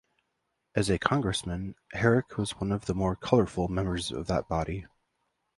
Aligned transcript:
As 0.73 0.89
a 0.89 0.97
Congressman, 0.97 1.75
Herrick 1.93 2.35
was 2.35 2.59
one 2.59 2.71
of 2.71 2.87
the 2.87 2.95
more 2.95 3.15
colorful 3.15 3.67
members 3.67 4.11
of 4.11 4.25
that 4.25 4.49
body. 4.49 4.87